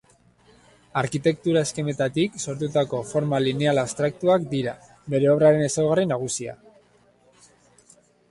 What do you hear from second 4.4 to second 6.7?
dira bere obraren ezaugarri nagusia.